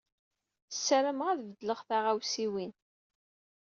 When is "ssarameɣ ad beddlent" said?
0.75-1.85